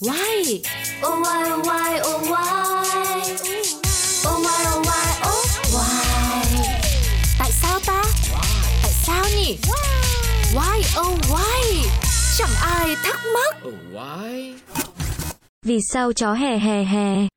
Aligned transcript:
Why? 0.00 0.62
Oh 1.02 1.18
why 1.22 1.50
oh 1.50 1.66
why 1.66 2.00
oh 2.06 2.22
why 2.30 2.44
Oh 4.28 4.38
why 4.44 4.60
oh 4.70 4.86
why 4.86 5.08
oh 5.26 5.44
why 5.74 6.04
Tại 7.38 7.50
sao 7.52 7.80
ta? 7.86 8.02
Tại 8.82 8.92
sao 8.92 9.24
nhỉ? 9.36 9.58
Why 10.54 11.00
oh 11.00 11.18
why? 11.30 11.88
Chẳng 12.38 12.50
ai 12.62 12.96
thắc 13.04 13.20
mắc. 13.34 13.56
Oh, 13.68 13.74
why? 13.92 14.54
Vì 15.62 15.80
sao 15.92 16.12
chó 16.12 16.32
hè 16.32 16.58
hè 16.58 16.84
hè? 16.84 17.28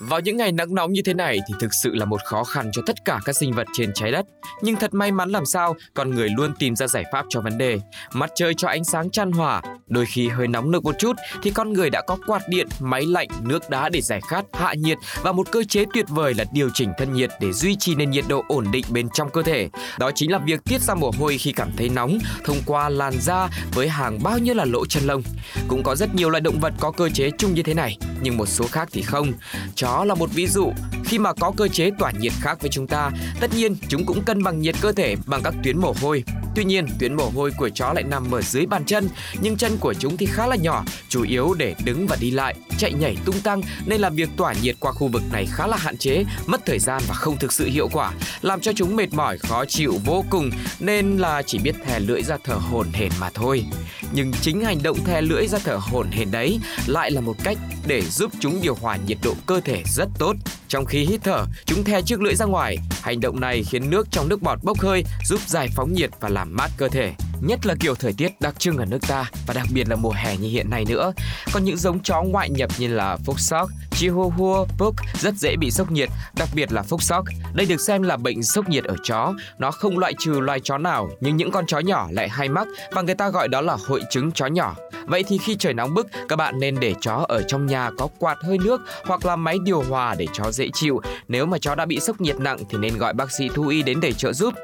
Vào 0.00 0.20
những 0.20 0.36
ngày 0.36 0.52
nắng 0.52 0.74
nóng 0.74 0.92
như 0.92 1.02
thế 1.04 1.14
này 1.14 1.38
thì 1.48 1.54
thực 1.60 1.74
sự 1.82 1.94
là 1.94 2.04
một 2.04 2.20
khó 2.24 2.44
khăn 2.44 2.70
cho 2.72 2.82
tất 2.86 2.96
cả 3.04 3.20
các 3.24 3.36
sinh 3.36 3.52
vật 3.52 3.66
trên 3.72 3.92
trái 3.94 4.12
đất. 4.12 4.26
Nhưng 4.62 4.76
thật 4.76 4.94
may 4.94 5.12
mắn 5.12 5.30
làm 5.30 5.46
sao, 5.46 5.74
con 5.94 6.10
người 6.10 6.28
luôn 6.36 6.52
tìm 6.58 6.76
ra 6.76 6.86
giải 6.86 7.04
pháp 7.12 7.26
cho 7.28 7.40
vấn 7.40 7.58
đề. 7.58 7.78
Mặt 8.12 8.30
trời 8.34 8.54
cho 8.56 8.68
ánh 8.68 8.84
sáng 8.84 9.10
chan 9.10 9.32
hòa, 9.32 9.62
đôi 9.90 10.06
khi 10.06 10.28
hơi 10.28 10.48
nóng 10.48 10.70
nực 10.70 10.84
một 10.84 10.94
chút 10.98 11.16
thì 11.42 11.50
con 11.50 11.72
người 11.72 11.90
đã 11.90 12.02
có 12.06 12.16
quạt 12.26 12.42
điện, 12.48 12.68
máy 12.80 13.06
lạnh, 13.06 13.28
nước 13.42 13.70
đá 13.70 13.88
để 13.88 14.00
giải 14.00 14.20
khát, 14.28 14.44
hạ 14.52 14.74
nhiệt 14.74 14.98
và 15.22 15.32
một 15.32 15.52
cơ 15.52 15.64
chế 15.64 15.84
tuyệt 15.94 16.06
vời 16.08 16.34
là 16.34 16.44
điều 16.52 16.70
chỉnh 16.74 16.92
thân 16.98 17.12
nhiệt 17.12 17.30
để 17.40 17.52
duy 17.52 17.76
trì 17.76 17.94
nền 17.94 18.10
nhiệt 18.10 18.24
độ 18.28 18.44
ổn 18.48 18.66
định 18.72 18.84
bên 18.90 19.08
trong 19.14 19.30
cơ 19.30 19.42
thể. 19.42 19.68
Đó 19.98 20.10
chính 20.14 20.32
là 20.32 20.38
việc 20.38 20.64
tiết 20.64 20.80
ra 20.80 20.94
mồ 20.94 21.10
hôi 21.18 21.38
khi 21.38 21.52
cảm 21.52 21.70
thấy 21.76 21.88
nóng 21.88 22.18
thông 22.44 22.56
qua 22.66 22.88
làn 22.88 23.14
da 23.20 23.48
với 23.74 23.88
hàng 23.88 24.18
bao 24.22 24.38
nhiêu 24.38 24.54
là 24.54 24.64
lỗ 24.64 24.86
chân 24.86 25.02
lông. 25.02 25.22
Cũng 25.68 25.82
có 25.82 25.96
rất 25.96 26.14
nhiều 26.14 26.30
loại 26.30 26.40
động 26.40 26.60
vật 26.60 26.72
có 26.80 26.90
cơ 26.90 27.08
chế 27.08 27.30
chung 27.38 27.54
như 27.54 27.62
thế 27.62 27.74
này, 27.74 27.98
nhưng 28.22 28.36
một 28.36 28.46
số 28.46 28.64
khác 28.72 28.88
thì 28.92 29.02
không. 29.02 29.32
Chó 29.74 30.04
là 30.04 30.14
một 30.14 30.30
ví 30.32 30.46
dụ, 30.46 30.72
khi 31.04 31.18
mà 31.18 31.32
có 31.32 31.52
cơ 31.56 31.68
chế 31.68 31.90
tỏa 31.98 32.10
nhiệt 32.10 32.32
khác 32.40 32.60
với 32.60 32.70
chúng 32.70 32.86
ta, 32.86 33.10
tất 33.40 33.50
nhiên 33.56 33.76
chúng 33.88 34.06
cũng 34.06 34.22
cân 34.22 34.42
bằng 34.42 34.60
nhiệt 34.60 34.74
cơ 34.80 34.92
thể 34.92 35.16
bằng 35.26 35.42
các 35.42 35.54
tuyến 35.64 35.78
mồ 35.78 35.94
hôi. 36.00 36.24
Tuy 36.54 36.64
nhiên, 36.64 36.86
tuyến 36.98 37.14
mồ 37.14 37.30
hôi 37.34 37.50
của 37.56 37.68
chó 37.68 37.92
lại 37.92 38.04
nằm 38.04 38.34
ở 38.34 38.42
dưới 38.42 38.66
bàn 38.66 38.84
chân, 38.84 39.08
nhưng 39.40 39.56
chân 39.56 39.76
của 39.80 39.94
chúng 39.94 40.16
thì 40.16 40.26
khá 40.26 40.46
là 40.46 40.56
nhỏ, 40.56 40.84
chủ 41.08 41.22
yếu 41.22 41.54
để 41.54 41.74
đứng 41.84 42.06
và 42.06 42.16
đi 42.20 42.30
lại, 42.30 42.54
chạy 42.78 42.92
nhảy 42.92 43.16
tung 43.24 43.40
tăng 43.40 43.60
nên 43.86 44.00
là 44.00 44.10
việc 44.10 44.28
tỏa 44.36 44.54
nhiệt 44.62 44.76
qua 44.80 44.92
khu 44.92 45.08
vực 45.08 45.22
này 45.32 45.46
khá 45.50 45.66
là 45.66 45.76
hạn 45.76 45.96
chế, 45.96 46.24
mất 46.46 46.66
thời 46.66 46.78
gian 46.78 47.02
và 47.08 47.14
không 47.14 47.38
thực 47.38 47.52
sự 47.52 47.66
hiệu 47.66 47.88
quả, 47.92 48.12
làm 48.42 48.60
cho 48.60 48.72
chúng 48.72 48.96
mệt 48.96 49.12
mỏi, 49.12 49.38
khó 49.38 49.64
chịu 49.64 49.98
vô 50.04 50.24
cùng 50.30 50.50
nên 50.80 51.16
là 51.16 51.42
chỉ 51.42 51.58
biết 51.58 51.74
thè 51.86 52.00
lưỡi 52.00 52.22
ra 52.22 52.36
thở 52.44 52.54
hổn 52.54 52.86
hển 52.92 53.10
mà 53.20 53.30
thôi. 53.34 53.64
Nhưng 54.12 54.32
chính 54.32 54.60
hành 54.60 54.82
động 54.82 55.04
thè 55.04 55.20
lưỡi 55.20 55.46
ra 55.46 55.58
thở 55.64 55.76
hổn 55.76 56.10
hển 56.10 56.30
đấy 56.30 56.60
lại 56.86 57.10
là 57.10 57.20
một 57.20 57.36
cách 57.44 57.58
để 57.86 58.02
giúp 58.02 58.32
chúng 58.40 58.60
điều 58.62 58.74
hòa 58.74 58.98
nhiệt 59.06 59.18
độ 59.22 59.34
cơ 59.46 59.60
thể 59.60 59.82
rất 59.86 60.08
tốt. 60.18 60.36
Trong 60.70 60.84
khi 60.84 61.04
hít 61.04 61.20
thở, 61.24 61.44
chúng 61.66 61.84
thè 61.84 62.02
chiếc 62.02 62.20
lưỡi 62.20 62.34
ra 62.34 62.46
ngoài. 62.46 62.76
Hành 63.02 63.20
động 63.20 63.40
này 63.40 63.62
khiến 63.70 63.90
nước 63.90 64.08
trong 64.10 64.28
nước 64.28 64.42
bọt 64.42 64.58
bốc 64.62 64.80
hơi, 64.80 65.04
giúp 65.24 65.40
giải 65.46 65.68
phóng 65.76 65.92
nhiệt 65.92 66.10
và 66.20 66.28
làm 66.28 66.56
mát 66.56 66.70
cơ 66.76 66.88
thể. 66.88 67.12
Nhất 67.40 67.66
là 67.66 67.74
kiểu 67.80 67.94
thời 67.94 68.12
tiết 68.12 68.40
đặc 68.40 68.54
trưng 68.58 68.76
ở 68.76 68.84
nước 68.84 68.98
ta 69.08 69.30
và 69.46 69.54
đặc 69.54 69.66
biệt 69.74 69.88
là 69.88 69.96
mùa 69.96 70.12
hè 70.16 70.36
như 70.36 70.48
hiện 70.48 70.70
nay 70.70 70.84
nữa. 70.88 71.12
Còn 71.52 71.64
những 71.64 71.76
giống 71.76 72.02
chó 72.02 72.22
ngoại 72.22 72.50
nhập 72.50 72.70
như 72.78 72.88
là 72.88 73.16
Foxhound, 73.26 73.66
Chihuahua, 73.90 74.64
Pug 74.78 74.94
rất 75.20 75.34
dễ 75.34 75.56
bị 75.56 75.70
sốc 75.70 75.90
nhiệt, 75.90 76.08
đặc 76.36 76.48
biệt 76.54 76.72
là 76.72 76.82
Foxhound. 76.82 77.24
Đây 77.54 77.66
được 77.66 77.80
xem 77.80 78.02
là 78.02 78.16
bệnh 78.16 78.42
sốc 78.42 78.68
nhiệt 78.68 78.84
ở 78.84 78.96
chó. 79.04 79.32
Nó 79.58 79.70
không 79.70 79.98
loại 79.98 80.14
trừ 80.18 80.40
loài 80.40 80.60
chó 80.60 80.78
nào, 80.78 81.10
nhưng 81.20 81.36
những 81.36 81.50
con 81.50 81.66
chó 81.66 81.78
nhỏ 81.78 82.08
lại 82.10 82.28
hay 82.28 82.48
mắc 82.48 82.68
và 82.92 83.02
người 83.02 83.14
ta 83.14 83.28
gọi 83.28 83.48
đó 83.48 83.60
là 83.60 83.76
hội 83.86 84.02
chứng 84.10 84.32
chó 84.32 84.46
nhỏ. 84.46 84.74
Vậy 85.06 85.24
thì 85.28 85.38
khi 85.38 85.56
trời 85.56 85.74
nóng 85.74 85.94
bức, 85.94 86.06
các 86.28 86.36
bạn 86.36 86.60
nên 86.60 86.80
để 86.80 86.94
chó 87.00 87.24
ở 87.28 87.42
trong 87.42 87.66
nhà 87.66 87.90
có 87.98 88.08
quạt 88.18 88.38
hơi 88.42 88.58
nước 88.58 88.80
hoặc 89.04 89.26
là 89.26 89.36
máy 89.36 89.56
điều 89.64 89.82
hòa 89.82 90.14
để 90.18 90.26
chó 90.32 90.52
dễ 90.52 90.68
chịu. 90.74 91.00
Nếu 91.28 91.46
mà 91.46 91.58
chó 91.58 91.74
đã 91.74 91.86
bị 91.86 92.00
sốc 92.00 92.20
nhiệt 92.20 92.40
nặng 92.40 92.58
thì 92.70 92.78
nên 92.78 92.98
gọi 92.98 93.14
bác 93.14 93.32
sĩ 93.32 93.48
thú 93.54 93.68
y 93.68 93.82
đến 93.82 94.00
để 94.00 94.12
trợ 94.12 94.32
giúp. 94.32 94.54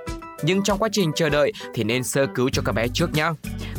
Nhưng 0.43 0.63
trong 0.63 0.79
quá 0.79 0.89
trình 0.93 1.13
chờ 1.17 1.29
đợi 1.29 1.53
thì 1.75 1.85
nên 1.85 2.05
sơ 2.05 2.27
cứu 2.35 2.51
cho 2.53 2.63
các 2.65 2.73
bé 2.73 2.89
trước 2.89 3.13
nhé. 3.13 3.31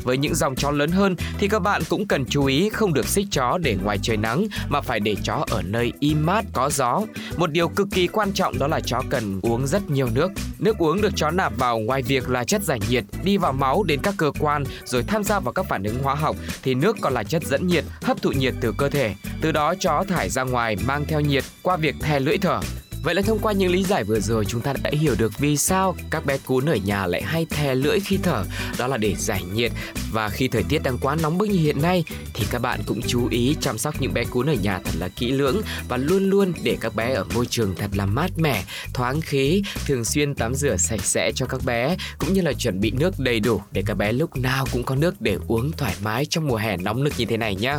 Với 0.03 0.17
những 0.17 0.35
dòng 0.35 0.55
chó 0.55 0.71
lớn 0.71 0.91
hơn 0.91 1.15
thì 1.37 1.47
các 1.47 1.59
bạn 1.59 1.81
cũng 1.89 2.07
cần 2.07 2.25
chú 2.25 2.45
ý 2.45 2.69
không 2.69 2.93
được 2.93 3.07
xích 3.07 3.27
chó 3.31 3.57
để 3.57 3.77
ngoài 3.83 3.99
trời 4.01 4.17
nắng 4.17 4.47
mà 4.69 4.81
phải 4.81 4.99
để 4.99 5.15
chó 5.23 5.45
ở 5.49 5.61
nơi 5.61 5.93
im 5.99 6.25
mát 6.25 6.45
có 6.53 6.69
gió. 6.69 7.01
Một 7.37 7.51
điều 7.51 7.67
cực 7.67 7.87
kỳ 7.91 8.07
quan 8.07 8.33
trọng 8.33 8.59
đó 8.59 8.67
là 8.67 8.79
chó 8.79 9.01
cần 9.09 9.39
uống 9.41 9.67
rất 9.67 9.89
nhiều 9.89 10.07
nước. 10.13 10.31
Nước 10.59 10.77
uống 10.77 11.01
được 11.01 11.13
chó 11.15 11.31
nạp 11.31 11.57
vào 11.57 11.79
ngoài 11.79 12.01
việc 12.01 12.29
là 12.29 12.43
chất 12.43 12.63
giải 12.63 12.79
nhiệt, 12.89 13.03
đi 13.23 13.37
vào 13.37 13.53
máu 13.53 13.83
đến 13.83 13.99
các 14.03 14.13
cơ 14.17 14.31
quan 14.39 14.63
rồi 14.85 15.03
tham 15.03 15.23
gia 15.23 15.39
vào 15.39 15.53
các 15.53 15.65
phản 15.69 15.83
ứng 15.83 16.03
hóa 16.03 16.15
học 16.15 16.35
thì 16.63 16.73
nước 16.73 16.97
còn 17.01 17.13
là 17.13 17.23
chất 17.23 17.43
dẫn 17.43 17.67
nhiệt, 17.67 17.83
hấp 18.01 18.21
thụ 18.21 18.31
nhiệt 18.31 18.53
từ 18.61 18.73
cơ 18.77 18.89
thể. 18.89 19.15
Từ 19.41 19.51
đó 19.51 19.73
chó 19.79 20.03
thải 20.07 20.29
ra 20.29 20.43
ngoài 20.43 20.75
mang 20.87 21.05
theo 21.07 21.19
nhiệt 21.19 21.43
qua 21.61 21.77
việc 21.77 21.95
thè 22.01 22.19
lưỡi 22.19 22.37
thở. 22.37 22.59
Vậy 23.07 23.15
là 23.15 23.21
thông 23.21 23.39
qua 23.39 23.53
những 23.53 23.71
lý 23.71 23.83
giải 23.83 24.03
vừa 24.03 24.19
rồi 24.19 24.45
chúng 24.45 24.61
ta 24.61 24.73
đã 24.83 24.91
hiểu 24.93 25.15
được 25.17 25.39
vì 25.39 25.57
sao 25.57 25.95
các 26.09 26.25
bé 26.25 26.37
cún 26.37 26.65
ở 26.65 26.75
nhà 26.75 27.07
lại 27.07 27.21
hay 27.21 27.45
thè 27.45 27.75
lưỡi 27.75 27.99
khi 27.99 28.17
thở, 28.23 28.43
đó 28.77 28.87
là 28.87 28.97
để 28.97 29.15
giải 29.15 29.43
nhiệt 29.53 29.71
và 30.11 30.29
khi 30.29 30.47
thời 30.47 30.63
tiết 30.63 30.83
đang 30.83 30.97
quá 30.97 31.17
nóng 31.21 31.37
bức 31.37 31.49
như 31.49 31.59
hiện 31.59 31.81
nay 31.81 32.03
thì 32.33 32.45
các 32.51 32.61
bạn 32.61 32.79
cũng 32.85 33.01
chú 33.01 33.27
ý 33.31 33.55
chăm 33.61 33.77
sóc 33.77 34.01
những 34.01 34.13
bé 34.13 34.23
cún 34.23 34.49
ở 34.49 34.53
nhà 34.53 34.79
thật 34.83 34.91
là 34.99 35.07
kỹ 35.07 35.31
lưỡng 35.31 35.61
và 35.89 35.97
luôn 35.97 36.29
luôn 36.29 36.53
để 36.63 36.77
các 36.81 36.95
bé 36.95 37.13
ở 37.13 37.25
môi 37.35 37.45
trường 37.45 37.75
thật 37.75 37.89
là 37.93 38.05
mát 38.05 38.31
mẻ, 38.37 38.63
thoáng 38.93 39.21
khí, 39.21 39.63
thường 39.85 40.05
xuyên 40.05 40.35
tắm 40.35 40.55
rửa 40.55 40.77
sạch 40.77 41.01
sẽ 41.03 41.31
cho 41.35 41.45
các 41.45 41.61
bé 41.65 41.97
cũng 42.17 42.33
như 42.33 42.41
là 42.41 42.53
chuẩn 42.53 42.79
bị 42.79 42.91
nước 42.91 43.13
đầy 43.17 43.39
đủ 43.39 43.61
để 43.71 43.83
các 43.85 43.97
bé 43.97 44.11
lúc 44.11 44.37
nào 44.37 44.65
cũng 44.71 44.83
có 44.83 44.95
nước 44.95 45.21
để 45.21 45.37
uống 45.47 45.71
thoải 45.71 45.95
mái 46.03 46.25
trong 46.25 46.47
mùa 46.47 46.57
hè 46.57 46.77
nóng 46.77 47.03
nực 47.03 47.13
như 47.17 47.25
thế 47.25 47.37
này 47.37 47.55
nhé. 47.55 47.75